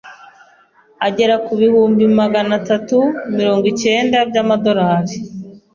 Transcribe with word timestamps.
agera 1.07 1.35
ku 1.45 1.51
bihumbi 1.61 2.03
Magana 2.19 2.51
atatu 2.61 2.97
mirongo 3.35 3.65
icyenda 3.73 4.17
by’amadorari 4.29 5.15